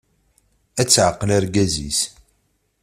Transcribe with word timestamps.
Ad 0.81 0.87
taεqel 0.89 1.29
argaz-is. 1.37 1.99